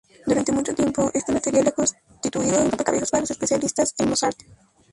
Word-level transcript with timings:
Durante 0.25 0.51
mucho 0.51 0.73
tiempo, 0.73 1.11
este 1.13 1.31
material 1.31 1.67
ha 1.67 1.71
constituido 1.79 2.57
un 2.59 2.69
rompecabezas 2.71 3.11
para 3.11 3.21
los 3.21 3.29
especialistas 3.29 3.93
en 3.99 4.09
Mozart. 4.09 4.37